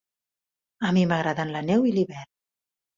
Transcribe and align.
A 0.89 0.95
mi 0.97 1.05
m'agraden 1.13 1.55
la 1.59 1.65
neu 1.71 1.89
i 1.91 1.95
l'hivern. 1.99 2.29